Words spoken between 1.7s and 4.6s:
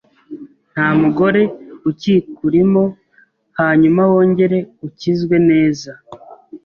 ukikurimo hanyuma wongere